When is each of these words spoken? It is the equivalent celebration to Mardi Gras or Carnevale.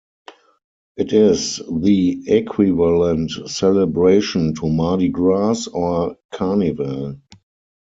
It 0.97 1.13
is 1.13 1.57
the 1.71 2.23
equivalent 2.27 3.29
celebration 3.45 4.55
to 4.55 4.67
Mardi 4.67 5.09
Gras 5.09 5.67
or 5.67 6.17
Carnevale. 6.33 7.21